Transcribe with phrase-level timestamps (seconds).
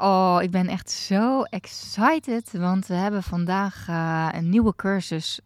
[0.00, 5.40] Oh, ik ben echt zo excited, want we hebben vandaag uh, een nieuwe cursus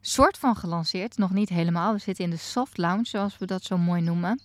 [0.00, 1.18] soort van gelanceerd.
[1.18, 1.92] Nog niet helemaal.
[1.92, 4.40] We zitten in de soft lounge, zoals we dat zo mooi noemen.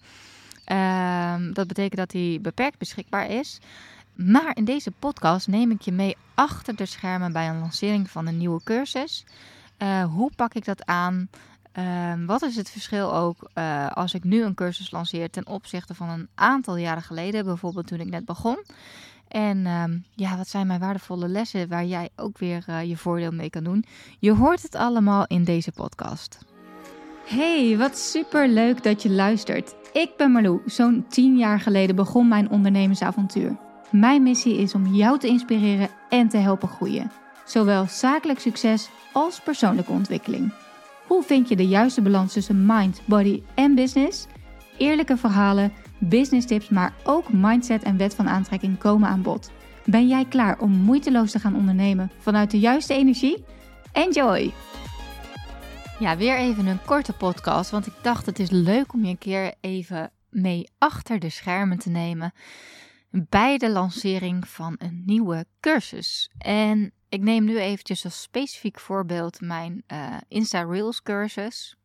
[0.67, 3.59] Uh, dat betekent dat die beperkt beschikbaar is.
[4.13, 8.27] Maar in deze podcast neem ik je mee achter de schermen bij een lancering van
[8.27, 9.25] een nieuwe cursus.
[9.77, 11.29] Uh, hoe pak ik dat aan?
[11.73, 15.95] Uh, wat is het verschil ook uh, als ik nu een cursus lanceer ten opzichte
[15.95, 18.63] van een aantal jaren geleden, bijvoorbeeld toen ik net begon?
[19.29, 23.31] En ehm, ja, wat zijn mijn waardevolle lessen waar jij ook weer uh, je voordeel
[23.31, 23.83] mee kan doen?
[24.19, 26.37] Je hoort het allemaal in deze podcast.
[27.25, 29.75] Hey, wat super leuk dat je luistert.
[29.93, 30.61] Ik ben Marlou.
[30.65, 33.57] Zo'n 10 jaar geleden begon mijn ondernemersavontuur.
[33.91, 37.11] Mijn missie is om jou te inspireren en te helpen groeien.
[37.45, 40.53] Zowel zakelijk succes als persoonlijke ontwikkeling.
[41.07, 44.25] Hoe vind je de juiste balans tussen mind, body en business?
[44.77, 49.51] Eerlijke verhalen, business tips, maar ook mindset en wet van aantrekking komen aan bod.
[49.85, 53.43] Ben jij klaar om moeiteloos te gaan ondernemen vanuit de juiste energie?
[53.91, 54.53] Enjoy!
[55.99, 59.17] Ja, weer even een korte podcast, want ik dacht het is leuk om je een
[59.17, 62.33] keer even mee achter de schermen te nemen
[63.11, 66.29] bij de lancering van een nieuwe cursus.
[66.37, 71.75] En ik neem nu eventjes als specifiek voorbeeld mijn uh, Insta Reels cursus.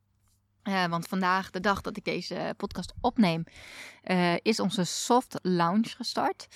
[0.68, 3.44] Uh, want vandaag, de dag dat ik deze podcast opneem,
[4.04, 6.46] uh, is onze soft launch gestart.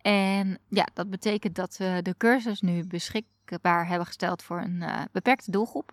[0.00, 5.00] En ja, dat betekent dat we de cursus nu beschikbaar hebben gesteld voor een uh,
[5.12, 5.92] beperkte doelgroep.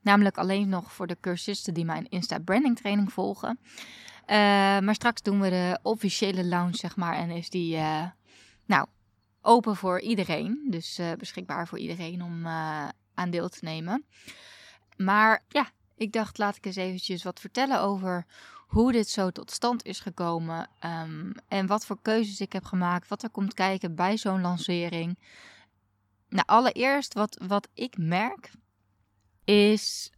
[0.00, 3.58] Namelijk alleen nog voor de cursisten die mijn Insta branding training volgen.
[4.84, 7.14] maar straks doen we de officiële launch, zeg maar.
[7.14, 7.76] En is die,
[8.66, 8.86] nou,
[9.40, 10.66] open voor iedereen.
[10.70, 12.46] Dus beschikbaar voor iedereen om
[13.14, 14.04] aan deel te nemen.
[14.96, 18.26] Maar ja, ik dacht, laat ik eens eventjes wat vertellen over
[18.66, 20.68] hoe dit zo tot stand is gekomen.
[20.80, 23.08] Um, en wat voor keuzes ik heb gemaakt.
[23.08, 25.18] Wat er komt kijken bij zo'n lancering.
[26.28, 28.50] Nou, allereerst wat, wat ik merk
[29.44, 30.12] is.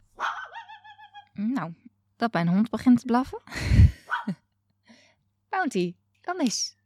[1.32, 1.74] Nou,
[2.16, 3.42] dat mijn hond begint te blaffen.
[5.48, 6.76] Bounty, dan eens.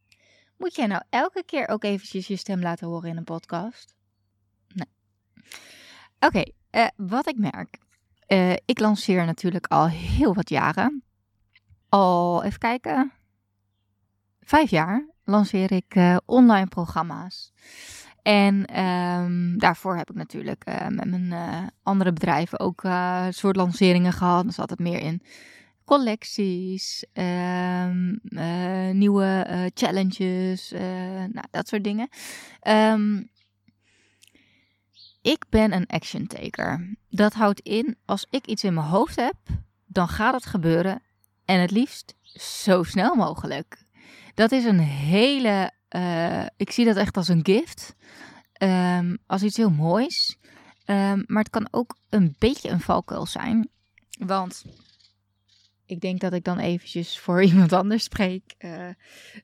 [0.57, 3.95] Moet jij nou elke keer ook eventjes je stem laten horen in een podcast?
[4.69, 4.89] Nee.
[6.21, 7.78] Oké, uh, wat ik merk
[8.33, 11.03] uh, ik lanceer natuurlijk al heel wat jaren.
[11.89, 13.13] Al, even kijken,
[14.41, 17.53] vijf jaar lanceer ik uh, online programma's.
[18.23, 21.35] En um, daarvoor heb ik natuurlijk uh, met mijn
[21.83, 22.83] andere bedrijven ook
[23.31, 24.45] soort lanceringen gehad.
[24.45, 25.23] Dat zat het meer in
[25.85, 28.21] collecties, um,
[28.99, 30.71] nieuwe challenges,
[31.33, 32.09] nou, dat soort dingen.
[32.69, 33.31] Um,
[35.23, 36.97] ik ben een action taker.
[37.09, 39.37] Dat houdt in, als ik iets in mijn hoofd heb,
[39.87, 41.03] dan gaat het gebeuren.
[41.45, 42.15] En het liefst
[42.65, 43.85] zo snel mogelijk.
[44.35, 45.73] Dat is een hele.
[45.97, 47.95] Uh, ik zie dat echt als een gift.
[48.63, 50.37] Um, als iets heel moois.
[50.87, 53.69] Um, maar het kan ook een beetje een valkuil zijn.
[54.19, 54.65] Want
[55.91, 58.89] ik denk dat ik dan eventjes voor iemand anders spreek, uh,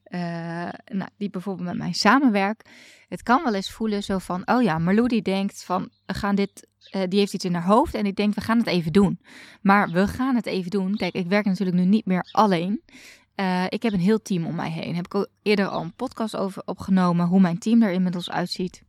[0.09, 2.69] uh, nou, die bijvoorbeeld met mij samenwerkt.
[3.09, 6.35] Het kan wel eens voelen zo van, oh ja, Marlou die denkt van, we gaan
[6.35, 8.93] dit, uh, die heeft iets in haar hoofd en ik denk, we gaan het even
[8.93, 9.21] doen.
[9.61, 10.97] Maar we gaan het even doen.
[10.97, 12.83] Kijk, ik werk natuurlijk nu niet meer alleen.
[13.69, 14.95] ik heb een heel team om mij heen.
[14.95, 18.83] Heb ik ook eerder al een podcast over opgenomen, hoe mijn team er inmiddels uitziet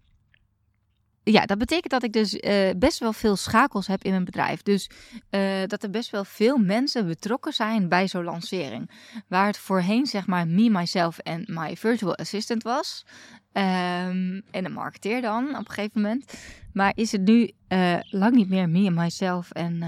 [1.32, 4.62] ja, dat betekent dat ik dus uh, best wel veel schakels heb in mijn bedrijf.
[4.62, 4.90] Dus
[5.32, 8.92] uh, dat er best wel veel mensen betrokken zijn bij zo'n lancering.
[9.28, 13.06] Waar het voorheen zeg maar me, myself en my virtual assistant was.
[13.54, 16.34] Um, en een marketeer dan op een gegeven moment.
[16.74, 19.84] Maar is het nu uh, lang niet meer me, myself en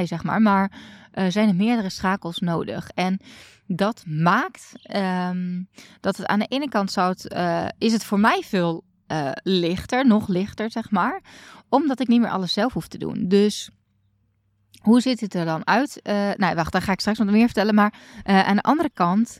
[0.00, 0.42] I zeg maar.
[0.42, 0.70] Maar
[1.28, 2.90] zijn er meerdere schakels nodig.
[2.94, 3.20] En
[3.66, 5.68] dat maakt um,
[6.00, 7.14] dat het aan de ene kant zou
[7.78, 11.20] is het voor mij veel uh, lichter, nog lichter zeg maar.
[11.68, 13.28] Omdat ik niet meer alles zelf hoef te doen.
[13.28, 13.70] Dus
[14.80, 16.00] hoe ziet het er dan uit?
[16.02, 17.74] Uh, nou, wacht, daar ga ik straks nog meer vertellen.
[17.74, 17.94] Maar
[18.26, 19.38] uh, aan de andere kant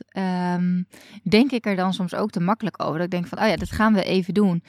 [0.53, 0.87] um,
[1.23, 2.95] denk ik er dan soms ook te makkelijk over.
[2.95, 4.63] Dat ik denk van, oh ja, dat gaan we even doen.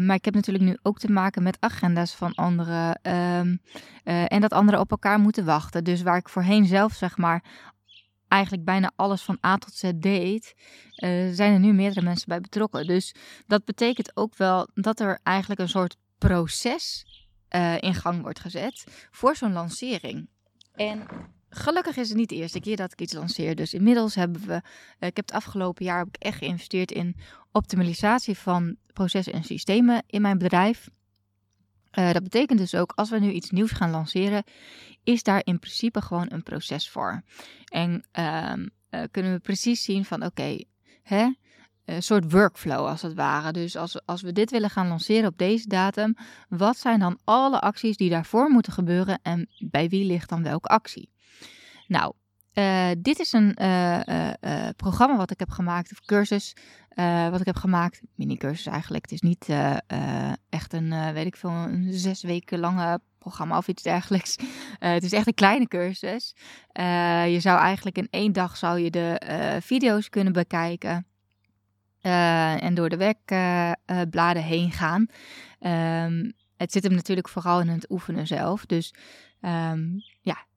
[0.00, 3.00] Maar ik heb natuurlijk nu ook te maken met agenda's van anderen.
[3.02, 3.60] Um,
[4.04, 5.84] en dat anderen op elkaar moeten wachten.
[5.84, 7.44] Dus waar ik voorheen zelf, zeg maar,
[8.30, 10.54] eigenlijk bijna alles van A tot Z deed,
[10.96, 12.86] uh, zijn er nu meerdere mensen bij betrokken.
[12.86, 13.14] Dus
[13.46, 17.04] dat betekent ook wel dat er eigenlijk een soort proces
[17.50, 20.28] uh, in gang wordt gezet voor zo'n lancering.
[20.74, 21.06] En
[21.48, 23.54] gelukkig is het niet de eerste keer dat ik iets lanceer.
[23.54, 27.16] Dus inmiddels hebben we, uh, ik heb het afgelopen jaar ik echt geïnvesteerd in
[27.52, 30.88] optimalisatie van processen en systemen in mijn bedrijf.
[31.98, 34.44] Uh, dat betekent dus ook, als we nu iets nieuws gaan lanceren,
[35.04, 37.22] is daar in principe gewoon een proces voor.
[37.64, 38.52] En uh,
[38.90, 40.56] uh, kunnen we precies zien van, oké,
[41.04, 41.36] okay,
[41.84, 43.52] een soort workflow als het ware.
[43.52, 46.16] Dus als, als we dit willen gaan lanceren op deze datum,
[46.48, 50.68] wat zijn dan alle acties die daarvoor moeten gebeuren en bij wie ligt dan welke
[50.68, 51.10] actie?
[51.86, 52.12] Nou,
[52.54, 56.56] uh, dit is een uh, uh, programma wat ik heb gemaakt, of cursus
[57.30, 58.00] wat ik heb gemaakt.
[58.14, 59.02] Mini-cursus eigenlijk.
[59.02, 59.48] Het is niet
[60.48, 64.36] echt een, weet ik veel, een zes weken lange programma of iets dergelijks.
[64.78, 66.34] het is echt een kleine cursus.
[67.26, 71.06] je zou eigenlijk in één dag zou je de video's kunnen bekijken.
[72.00, 75.06] en door de werkbladen heen gaan.
[75.60, 78.66] Um, het zit hem natuurlijk vooral in het oefenen zelf.
[78.66, 78.94] Dus
[79.40, 80.09] um, ja, eh,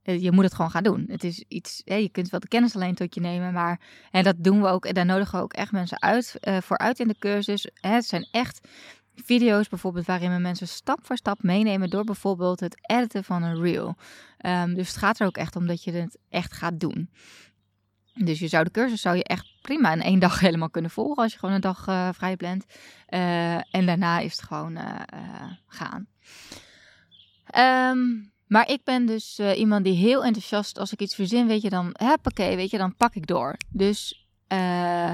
[0.03, 1.05] je moet het gewoon gaan doen.
[1.07, 3.79] Het is iets, je kunt wel de kennis alleen tot je nemen, maar
[4.11, 4.85] en dat doen we ook.
[4.85, 7.69] En daar nodigen we ook echt mensen uit, uh, voor uit in de cursus.
[7.73, 8.67] Hè, het zijn echt
[9.15, 13.61] video's bijvoorbeeld waarin we mensen stap voor stap meenemen door bijvoorbeeld het editen van een
[13.61, 13.95] reel.
[14.45, 17.09] Um, dus het gaat er ook echt om dat je het echt gaat doen.
[18.13, 21.23] Dus je zou de cursus zou je echt prima in één dag helemaal kunnen volgen
[21.23, 22.37] als je gewoon een dag uh, vrij.
[22.39, 24.77] Uh, en daarna is het gewoon
[25.67, 26.07] gaan.
[27.91, 31.61] Um, maar ik ben dus uh, iemand die heel enthousiast, als ik iets verzin, weet
[31.61, 33.57] je, dan oké, weet je, dan pak ik door.
[33.69, 35.11] Dus uh,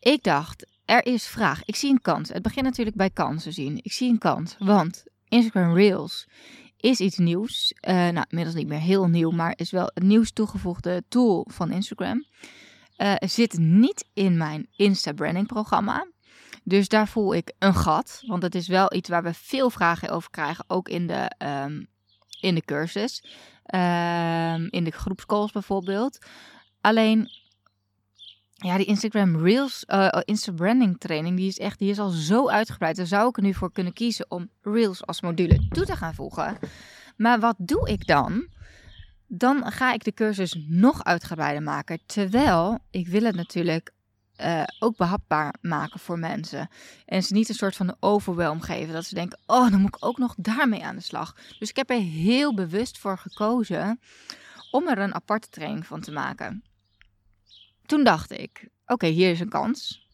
[0.00, 1.64] ik dacht, er is vraag.
[1.64, 2.28] Ik zie een kans.
[2.28, 3.78] Het begint natuurlijk bij kansen zien.
[3.82, 6.28] Ik zie een kans, want Instagram Reels
[6.76, 7.74] is iets nieuws.
[7.88, 11.70] Uh, nou, inmiddels niet meer heel nieuw, maar is wel een nieuws toegevoegde tool van
[11.70, 12.24] Instagram.
[13.18, 16.06] Zit niet in mijn Insta branding programma.
[16.64, 18.22] Dus daar voel ik een gat.
[18.26, 20.64] Want het is wel iets waar we veel vragen over krijgen.
[20.68, 21.86] Ook in de um,
[22.40, 23.24] in de cursus.
[23.74, 26.18] Um, in de groepscalls bijvoorbeeld.
[26.80, 27.28] Alleen,
[28.54, 32.48] ja, die Instagram Reels, uh, Insta branding training, die is echt, die is al zo
[32.48, 32.96] uitgebreid.
[32.96, 36.14] Daar zou ik er nu voor kunnen kiezen om Reels als module toe te gaan
[36.14, 36.58] voegen.
[37.16, 38.46] Maar wat doe ik dan?
[39.26, 42.00] Dan ga ik de cursus nog uitgebreider maken.
[42.06, 43.92] Terwijl ik wil het natuurlijk
[44.44, 46.68] uh, ook behapbaar maken voor mensen.
[47.04, 48.92] En ze niet een soort van overwhelm geven.
[48.94, 51.36] Dat ze denken, oh, dan moet ik ook nog daarmee aan de slag.
[51.58, 54.00] Dus ik heb er heel bewust voor gekozen
[54.70, 56.62] om er een aparte training van te maken.
[57.86, 60.08] Toen dacht ik, oké, hier is een kans.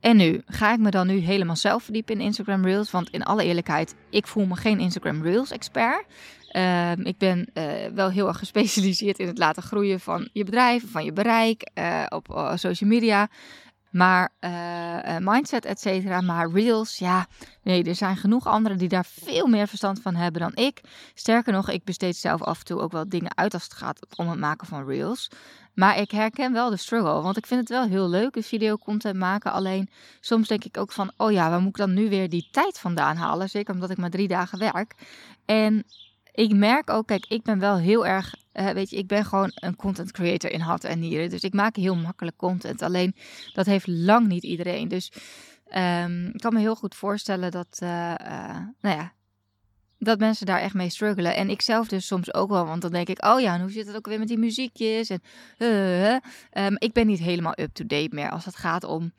[0.00, 2.90] En nu, ga ik me dan nu helemaal zelf verdiepen in Instagram Reels?
[2.90, 6.04] Want in alle eerlijkheid, ik voel me geen Instagram Reels expert.
[6.52, 7.64] Uh, ik ben uh,
[7.94, 12.04] wel heel erg gespecialiseerd in het laten groeien van je bedrijf, van je bereik uh,
[12.08, 13.28] op social media.
[13.96, 16.20] Maar uh, mindset, et cetera.
[16.20, 17.26] Maar reels, ja,
[17.62, 20.80] nee, er zijn genoeg anderen die daar veel meer verstand van hebben dan ik.
[21.14, 24.06] Sterker nog, ik besteed zelf af en toe ook wel dingen uit als het gaat
[24.16, 25.30] om het maken van reels.
[25.74, 29.16] Maar ik herken wel de struggle, want ik vind het wel heel leuk, video videocontent
[29.16, 29.52] maken.
[29.52, 29.88] Alleen
[30.20, 32.78] soms denk ik ook van, oh ja, waar moet ik dan nu weer die tijd
[32.78, 33.48] vandaan halen?
[33.48, 34.94] Zeker omdat ik maar drie dagen werk.
[35.44, 35.84] En
[36.36, 39.50] ik merk ook, kijk, ik ben wel heel erg, uh, weet je, ik ben gewoon
[39.54, 41.30] een content creator in hart en nieren.
[41.30, 42.82] Dus ik maak heel makkelijk content.
[42.82, 43.14] Alleen
[43.52, 44.88] dat heeft lang niet iedereen.
[44.88, 45.12] Dus
[45.76, 49.12] um, ik kan me heel goed voorstellen dat, uh, uh, nou ja,
[49.98, 51.36] dat mensen daar echt mee struggelen.
[51.36, 53.86] En ik zelf dus soms ook wel, want dan denk ik, oh ja, hoe zit
[53.86, 55.10] het ook weer met die muziekjes?
[55.10, 55.20] En
[56.52, 59.12] um, ik ben niet helemaal up-to-date meer als het gaat om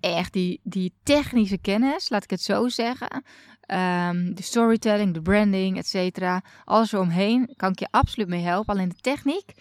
[0.00, 3.24] echt die, die technische kennis, laat ik het zo zeggen.
[3.66, 6.42] Um, de storytelling, de branding, et cetera.
[6.64, 8.74] Alles eromheen kan ik je absoluut mee helpen.
[8.74, 9.52] Alleen de techniek,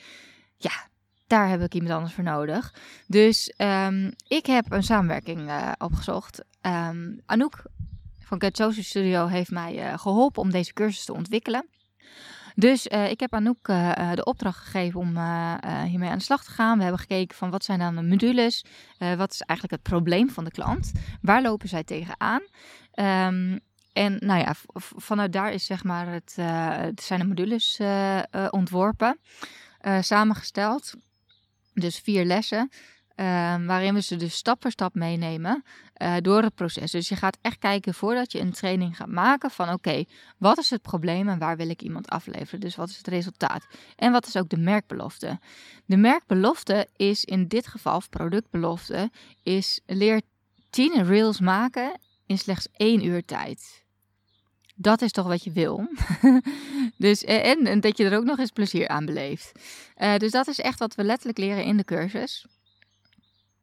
[0.57, 0.71] ja,
[1.27, 2.73] daar heb ik iemand anders voor nodig.
[3.07, 6.43] Dus um, ik heb een samenwerking uh, opgezocht.
[6.61, 7.63] Um, Anouk
[8.19, 11.65] van Get Social Studio heeft mij uh, geholpen om deze cursus te ontwikkelen.
[12.55, 13.65] Dus uh, ik heb Anouk
[14.13, 15.07] de opdracht gegeven om
[15.85, 16.77] hiermee aan de slag te gaan.
[16.77, 18.65] We hebben gekeken van wat zijn dan de modules,
[18.97, 22.41] wat is eigenlijk het probleem van de klant, waar lopen zij tegenaan.
[23.33, 23.59] Um,
[23.95, 24.53] en nou ja,
[24.95, 29.19] vanuit daar is zeg maar het, uh, zijn de modules uh, uh, ontworpen,
[29.99, 30.93] samengesteld.
[31.73, 32.69] Dus vier lessen,
[33.15, 35.63] ehm, waarin we ze dus stap voor stap meenemen
[36.21, 36.91] door het proces.
[36.91, 40.03] Dus je gaat echt kijken voordat je een training gaat maken van oké,
[40.37, 42.59] wat is het probleem en waar wil ik iemand afleveren?
[42.59, 43.67] Dus wat is het resultaat?
[43.95, 45.39] En wat is ook de merkbelofte?
[45.85, 49.11] De merkbelofte is in dit geval, of productbelofte,
[49.43, 50.21] is leer
[50.69, 53.84] 10 reels maken in slechts één uur tijd.
[54.77, 55.87] Dat is toch wat je wil.
[56.97, 59.51] dus, eh, en, en, dat je er ook nog eens plezier aan beleeft.
[59.97, 62.45] Uh, dus dat is echt wat we letterlijk leren in de cursus.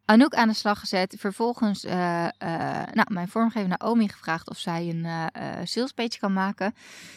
[0.04, 1.16] Anouk aan de slag gezet.
[1.18, 1.92] Vervolgens uh,
[2.92, 5.26] nou, mijn vormgever Naomi gevraagd of zij een uh,
[5.64, 6.74] salespage kan maken.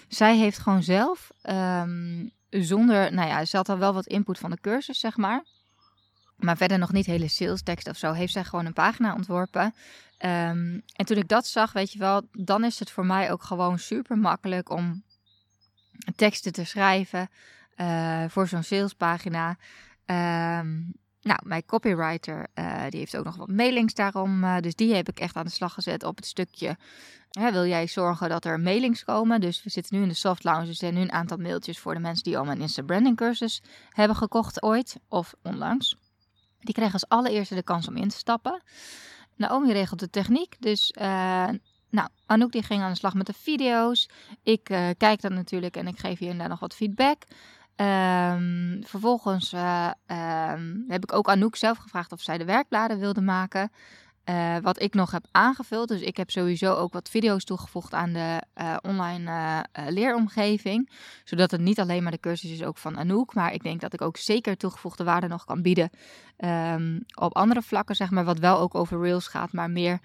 [0.07, 4.49] Zij heeft gewoon zelf, um, zonder, nou ja, ze had al wel wat input van
[4.49, 5.43] de cursus, zeg maar.
[6.35, 8.11] Maar verder nog niet hele sales tekst of zo.
[8.11, 9.63] Heeft zij gewoon een pagina ontworpen.
[9.63, 13.43] Um, en toen ik dat zag, weet je wel, dan is het voor mij ook
[13.43, 15.03] gewoon super makkelijk om
[16.15, 17.29] teksten te schrijven
[17.77, 19.49] uh, voor zo'n salespagina.
[20.05, 24.43] Um, nou, mijn copywriter uh, die heeft ook nog wat mailings daarom.
[24.43, 26.77] Uh, dus die heb ik echt aan de slag gezet op het stukje.
[27.31, 29.41] wil jij zorgen dat er mailings komen?
[29.41, 30.67] Dus we zitten nu in de soft lounge.
[30.67, 33.61] Er zijn nu een aantal mailtjes voor de mensen die al mijn Insta branding cursus
[33.89, 35.97] hebben gekocht ooit of onlangs.
[36.65, 38.61] Die krijgen als allereerste de kans om in te stappen.
[39.35, 40.55] Naomi regelt de techniek.
[40.59, 41.03] Dus uh,
[41.89, 44.09] nou, Anouk die ging aan de slag met de video's.
[44.43, 44.63] Ik
[44.97, 47.23] kijk dan natuurlijk en ik geef hier en daar nog wat feedback.
[47.75, 53.21] Um, vervolgens uh, um, heb ik ook Anouk zelf gevraagd of zij de werkbladen wilde
[53.21, 53.71] maken.
[54.29, 55.87] Uh, wat ik nog heb aangevuld.
[55.87, 60.89] Dus ik heb sowieso ook wat video's toegevoegd aan de uh, online leeromgeving.
[61.23, 63.33] Zodat het niet alleen maar de cursus is ook van Anouk.
[63.33, 65.89] Maar ik denk dat ik ook zeker toegevoegde waarde nog kan bieden.
[66.37, 68.25] Um, op andere vlakken, zeg maar.
[68.25, 69.53] Wat wel ook over Rails gaat.
[69.53, 69.99] Maar meer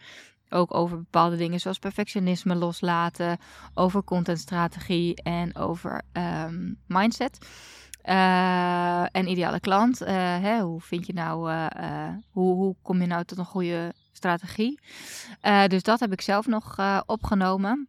[0.49, 3.39] ook over bepaalde dingen zoals perfectionisme loslaten,
[3.75, 7.39] over contentstrategie en over um, mindset.
[8.03, 9.99] En ideale klant.
[9.99, 11.53] Hè, hoe vind je nou,
[12.31, 14.81] hoe, hoe kom je nou tot een goede strategie?
[15.67, 17.89] dus dat heb ik zelf nog opgenomen.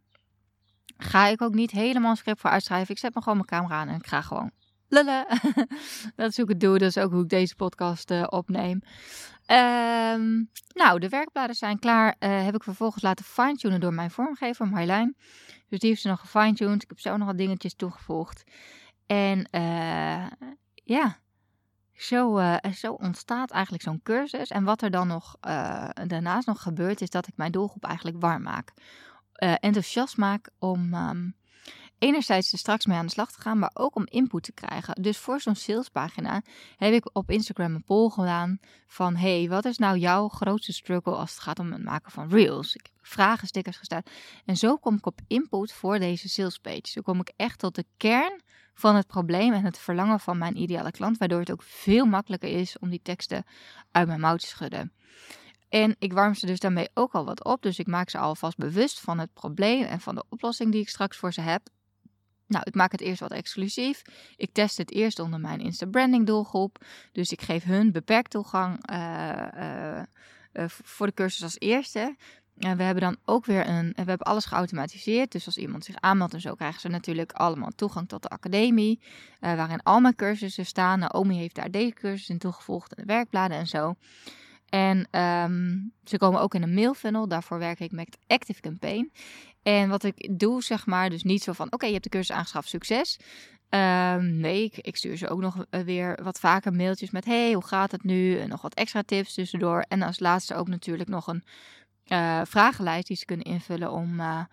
[0.96, 2.94] Ga ik ook niet helemaal script voor uitschrijven.
[2.94, 4.50] Ik zet me gewoon mijn camera aan en ik ga gewoon
[4.88, 5.26] lullen.
[6.16, 6.78] dat is hoe ik het doe.
[6.78, 8.82] Dat is ook hoe ik deze podcast opneem.
[9.46, 12.16] Um, nou, de werkbladen zijn klaar.
[12.18, 15.16] Heb ik vervolgens laten fine-tunen door mijn vormgever, Marjolein.
[15.68, 16.82] Dus die heeft ze nog gefine-tuned.
[16.82, 18.42] Ik heb zo nog wat dingetjes toegevoegd.
[19.06, 19.48] En
[20.84, 21.18] ja,
[22.02, 24.48] zo, uh, zo ontstaat eigenlijk zo'n cursus.
[24.48, 25.36] En wat er dan nog
[26.06, 28.72] daarnaast nog gebeurt, is dat ik mijn doelgroep eigenlijk warm maak.
[29.60, 31.34] enthousiast maak om um,
[32.02, 35.02] enerzijds er straks mee aan de slag te gaan, maar ook om input te krijgen.
[35.02, 36.42] Dus voor zo'n salespagina
[36.76, 41.14] heb ik op Instagram een poll gedaan van hey, wat is nou jouw grootste struggle
[41.14, 42.74] als het gaat om het maken van reels?
[42.74, 44.10] Ik heb vragenstickers gesteld
[44.44, 46.80] en zo kom ik op input voor deze salespage.
[46.88, 48.40] Zo kom ik echt tot de kern
[48.74, 52.48] van het probleem en het verlangen van mijn ideale klant, waardoor het ook veel makkelijker
[52.48, 53.44] is om die teksten
[53.90, 54.92] uit mijn mouw te schudden.
[55.68, 57.62] En ik warm ze dus daarmee ook al wat op.
[57.62, 60.88] Dus ik maak ze alvast bewust van het probleem en van de oplossing die ik
[60.88, 61.68] straks voor ze heb.
[62.46, 64.02] Nou, ik maak het eerst wat exclusief.
[64.36, 66.84] Ik test het eerst onder mijn Insta branding doelgroep.
[67.12, 70.02] Dus ik geef hun beperkt toegang uh,
[70.52, 72.16] uh, voor de cursus als eerste.
[72.58, 73.86] En we hebben dan ook weer een.
[73.86, 75.32] We hebben alles geautomatiseerd.
[75.32, 79.00] Dus als iemand zich aanmeldt en zo, krijgen ze natuurlijk allemaal toegang tot de academie.
[79.40, 80.98] waarin al mijn cursussen staan.
[80.98, 82.94] Naomi heeft daar deze cursus in toegevoegd.
[82.94, 83.94] En de werkbladen en zo.
[84.72, 87.28] En um, ze komen ook in een mailfunnel.
[87.28, 89.12] Daarvoor werk ik met Active Campaign.
[89.62, 92.36] En wat ik doe, zeg maar, dus niet zo van: oké, je hebt de cursus
[92.36, 93.18] aangeschaft, succes.
[93.70, 97.52] Um, nee, ik, ik, stuur ze ook nog eh, weer wat vaker mailtjes met: hey,
[97.52, 98.38] hoe gaat het nu?
[98.38, 99.84] En nog wat extra tips tussendoor.
[99.88, 101.44] En als laatste ook natuurlijk nog een
[102.06, 104.20] uh, vragenlijst die ze kunnen invullen om.
[104.20, 104.44] Uh,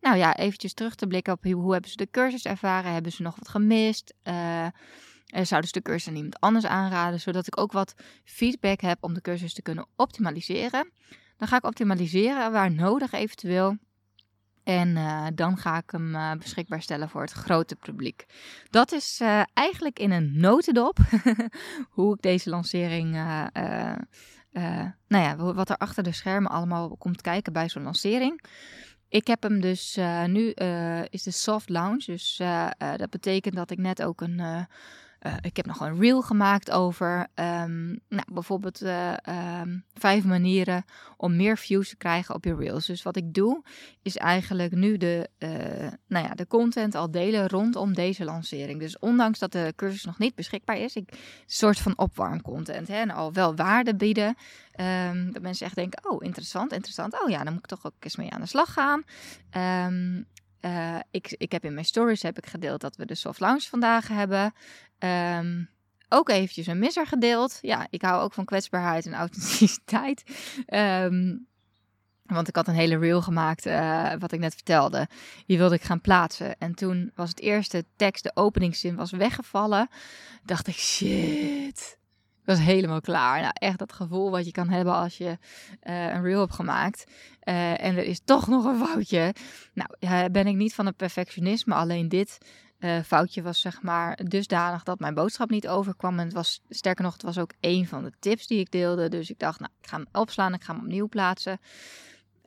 [0.00, 2.92] nou ja, eventjes terug te blikken op hoe, hebben ze de cursus ervaren?
[2.92, 4.14] Hebben ze nog wat gemist?
[4.24, 4.66] Uh,
[5.26, 7.20] zouden ze de cursus aan iemand anders aanraden?
[7.20, 7.94] Zodat ik ook wat
[8.24, 10.90] feedback heb om de cursus te kunnen optimaliseren.
[11.36, 13.76] Dan ga ik optimaliseren waar nodig eventueel.
[14.64, 14.94] En
[15.34, 18.26] dan ga ik hem beschikbaar stellen voor het grote publiek.
[18.70, 19.20] Dat is
[19.52, 20.98] eigenlijk in een notendop
[21.96, 23.16] hoe ik deze lancering,
[25.08, 28.44] nou ja, wat er achter de schermen allemaal komt kijken bij zo'n lancering.
[29.08, 30.50] Ik heb hem dus, nu
[31.10, 32.36] is de soft launch, dus
[32.96, 34.66] dat betekent dat ik net ook een
[35.26, 39.12] uh, ik heb nog een reel gemaakt over um, nou, bijvoorbeeld uh,
[39.60, 40.84] um, vijf manieren
[41.16, 42.86] om meer views te krijgen op je reels.
[42.86, 43.64] Dus wat ik doe
[44.02, 45.48] is eigenlijk nu de, uh,
[46.06, 48.80] nou ja, de content al delen rondom deze lancering.
[48.80, 51.08] Dus ondanks dat de cursus nog niet beschikbaar is, ik
[51.46, 54.36] soort van opwarmcontent hè, en al wel waarde bieden.
[55.10, 57.22] Um, dat mensen echt denken, oh interessant, interessant.
[57.22, 59.04] Oh ja, dan moet ik toch ook eens mee aan de slag gaan.
[60.60, 63.62] Uh, ik, ik heb in mijn stories heb ik gedeeld dat we de soft launch
[63.62, 64.54] vandaag hebben.
[64.98, 65.68] Um,
[66.08, 67.58] ook eventjes een misser gedeeld.
[67.62, 70.22] Ja, ik hou ook van kwetsbaarheid en authenticiteit.
[70.68, 71.46] Um,
[72.26, 75.08] want ik had een hele reel gemaakt, uh, wat ik net vertelde.
[75.46, 76.58] Die wilde ik gaan plaatsen.
[76.58, 79.88] En toen was het eerste tekst, de openingszin, was weggevallen.
[80.44, 81.98] Dacht ik, shit.
[82.46, 83.40] Was helemaal klaar.
[83.40, 85.38] Nou, echt dat gevoel wat je kan hebben als je
[85.82, 87.04] uh, een reel hebt gemaakt.
[87.44, 89.34] Uh, en er is toch nog een foutje.
[89.72, 91.74] Nou, ben ik niet van het perfectionisme.
[91.74, 92.38] Alleen dit
[92.78, 96.18] uh, foutje was zeg maar dusdanig dat mijn boodschap niet overkwam.
[96.18, 99.08] En het was, sterker nog, het was ook een van de tips die ik deelde.
[99.08, 101.58] Dus ik dacht, nou, ik ga hem opslaan, ik ga hem opnieuw plaatsen.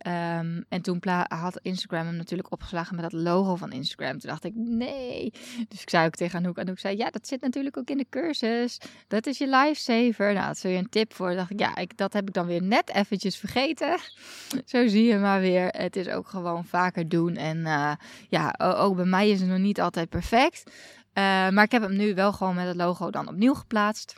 [0.07, 4.19] Um, en toen had Instagram hem natuurlijk opgeslagen met dat logo van Instagram.
[4.19, 5.31] Toen dacht ik, nee.
[5.67, 6.59] Dus ik zei ook tegen Anouk.
[6.59, 8.77] Anouk zei, ja, dat zit natuurlijk ook in de cursus.
[9.07, 10.33] Dat is je lifesaver.
[10.33, 11.35] Nou, dat is weer een tip voor.
[11.35, 13.97] dacht ik, ja, ik, dat heb ik dan weer net eventjes vergeten.
[14.65, 15.67] Zo zie je maar weer.
[15.67, 17.35] Het is ook gewoon vaker doen.
[17.35, 17.91] En uh,
[18.29, 20.63] ja, ook bij mij is het nog niet altijd perfect.
[20.67, 24.15] Uh, maar ik heb hem nu wel gewoon met het logo dan opnieuw geplaatst.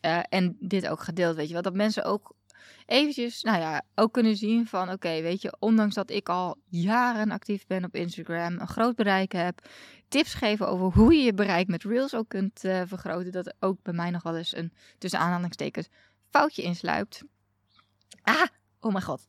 [0.00, 1.62] eh, en dit ook gedeeld, weet je wel.
[1.62, 2.36] Dat mensen ook
[2.86, 4.90] eventjes, nou ja, ook kunnen zien van...
[4.90, 8.60] Oké, weet je, ondanks dat ik al jaren actief ben op Instagram...
[8.60, 9.68] een groot bereik heb...
[10.08, 13.32] Tips geven over hoe je je bereik met Reels ook kunt uh, vergroten.
[13.32, 15.88] Dat ook bij mij nog wel eens een, tussen aanhalingstekens,
[16.30, 17.22] foutje insluipt.
[18.22, 18.46] Ah,
[18.80, 19.28] oh mijn god.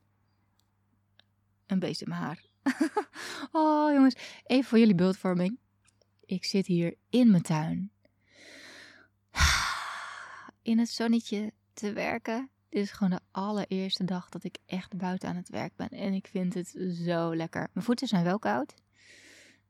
[1.68, 2.44] Een beest in mijn haar.
[3.52, 5.60] oh jongens, even voor jullie beeldvorming.
[6.26, 7.92] Ik zit hier in mijn tuin.
[10.62, 12.50] In het zonnetje te werken.
[12.70, 15.90] Dit is gewoon de allereerste dag dat ik echt buiten aan het werk ben.
[15.90, 16.68] En ik vind het
[17.06, 17.70] zo lekker.
[17.74, 18.74] Mijn voeten zijn wel koud.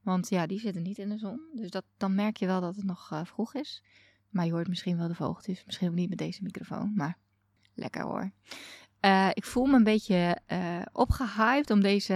[0.01, 1.41] Want ja, die zitten niet in de zon.
[1.53, 3.83] Dus dat, dan merk je wel dat het nog uh, vroeg is.
[4.29, 5.65] Maar je hoort misschien wel de vogeltjes.
[5.65, 6.93] Misschien ook niet met deze microfoon.
[6.95, 7.17] Maar
[7.73, 8.31] lekker hoor.
[9.05, 12.13] Uh, ik voel me een beetje uh, opgehyped om deze.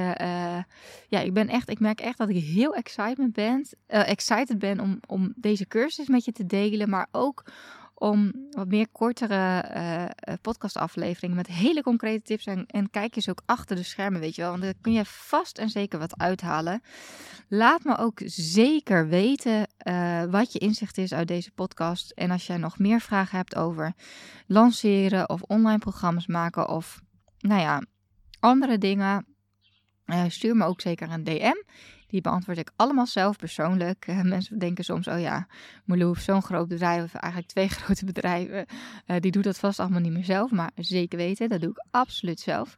[1.08, 1.70] Ja, ik ben echt.
[1.70, 3.68] Ik merk echt dat ik heel excited ben.
[3.88, 6.90] excited ben om, om deze cursus met je te delen.
[6.90, 7.44] Maar ook
[8.04, 13.76] om wat meer kortere uh, podcastafleveringen met hele concrete tips en, en kijkjes ook achter
[13.76, 14.50] de schermen, weet je wel.
[14.50, 16.82] Want daar kun je vast en zeker wat uithalen.
[17.48, 22.12] Laat me ook zeker weten uh, wat je inzicht is uit deze podcast.
[22.12, 23.94] En als jij nog meer vragen hebt over
[24.48, 27.02] lanceren of online programma's maken of,
[27.40, 27.82] nou ja,
[28.40, 29.26] andere dingen,
[30.28, 31.56] stuur me ook zeker een DM.
[32.14, 34.08] Die beantwoord ik allemaal zelf persoonlijk.
[34.08, 35.48] Uh, mensen denken soms, oh ja,
[35.86, 38.66] Marloe zo'n groot bedrijf, of eigenlijk twee grote bedrijven.
[39.08, 41.86] Uh, die doet dat vast allemaal niet meer zelf, maar zeker weten, dat doe ik
[41.92, 42.76] absoluut zelf.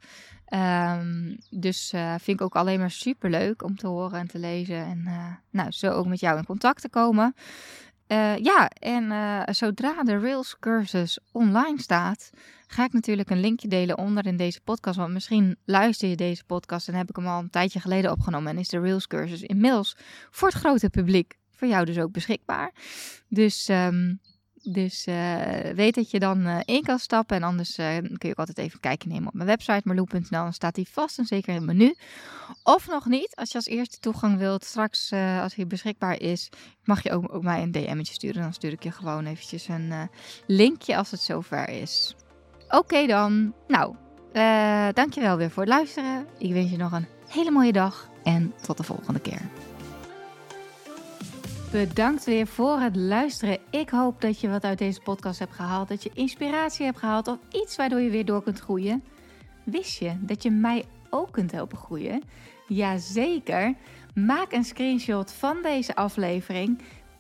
[0.50, 4.40] Um, dus uh, vind ik ook alleen maar super leuk om te horen en te
[4.40, 4.86] lezen.
[4.86, 5.08] En
[5.50, 7.36] nou, zo ook met jou in contact te komen.
[8.42, 9.14] ja, en
[9.56, 12.30] zodra de Rails cursus online staat,
[12.76, 14.98] ga ik natuurlijk een linkje delen onder in deze podcast.
[14.98, 18.52] Want misschien luister je deze podcast en heb ik hem al een tijdje geleden opgenomen.
[18.52, 19.96] En is de Rails cursus inmiddels
[20.32, 22.74] voor het grote publiek, voor jou dus ook beschikbaar.
[23.28, 24.20] Dus, um,
[24.64, 25.36] dus uh,
[25.76, 27.36] weet dat je dan uh, in kan stappen.
[27.36, 30.22] En anders uh, kun je ook altijd even kijken nemen op mijn website marloe.nl.
[30.30, 31.96] Dan staat die vast en zeker in het menu.
[32.64, 36.50] Of nog niet, als je als eerste toegang wilt, straks als hij beschikbaar is,
[36.84, 38.42] mag je ook, ook mij een DM'tje sturen.
[38.42, 40.10] Dan stuur ik je gewoon eventjes een
[40.48, 42.16] linkje als het zover is.
[42.70, 43.54] Oké dan.
[43.68, 43.96] Nou,
[44.34, 46.28] uh, dankjewel weer voor het luisteren.
[46.38, 49.42] Ik wens je nog een hele mooie dag en tot de volgende keer.
[51.72, 53.58] Bedankt weer voor het luisteren.
[53.70, 55.88] Ik hoop dat je wat uit deze podcast hebt gehaald.
[55.88, 59.04] Dat je inspiratie hebt gehaald of iets waardoor je weer door kunt groeien.
[59.64, 62.24] Wist je dat je mij ook kunt helpen groeien?
[62.68, 63.74] Jazeker.
[64.14, 66.82] Maak een screenshot van deze aflevering.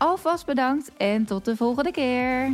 [0.00, 2.50] Alvast bedankt en tot de volgende keer.